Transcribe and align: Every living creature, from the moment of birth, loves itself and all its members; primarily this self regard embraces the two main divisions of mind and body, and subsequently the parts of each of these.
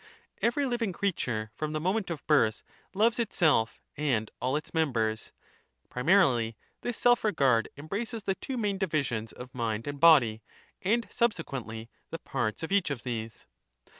Every 0.41 0.65
living 0.65 0.93
creature, 0.93 1.51
from 1.53 1.73
the 1.73 1.79
moment 1.79 2.09
of 2.09 2.25
birth, 2.25 2.63
loves 2.95 3.19
itself 3.19 3.79
and 3.95 4.31
all 4.41 4.55
its 4.55 4.73
members; 4.73 5.31
primarily 5.89 6.57
this 6.81 6.97
self 6.97 7.23
regard 7.23 7.69
embraces 7.77 8.23
the 8.23 8.33
two 8.33 8.57
main 8.57 8.79
divisions 8.79 9.31
of 9.31 9.53
mind 9.53 9.85
and 9.85 9.99
body, 9.99 10.41
and 10.81 11.07
subsequently 11.11 11.87
the 12.09 12.17
parts 12.17 12.63
of 12.63 12.71
each 12.71 12.89
of 12.89 13.03
these. 13.03 13.45